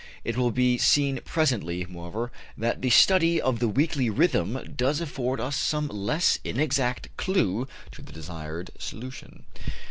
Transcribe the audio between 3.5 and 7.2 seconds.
the weekly rhythm does afford us some less inexact